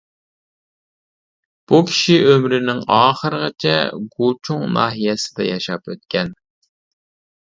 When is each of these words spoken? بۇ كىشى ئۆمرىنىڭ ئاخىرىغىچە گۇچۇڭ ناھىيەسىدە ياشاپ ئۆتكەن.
بۇ 1.71 1.81
كىشى 1.89 2.15
ئۆمرىنىڭ 2.29 2.81
ئاخىرىغىچە 2.95 3.75
گۇچۇڭ 4.17 4.67
ناھىيەسىدە 4.79 5.47
ياشاپ 5.51 5.93
ئۆتكەن. 5.95 6.35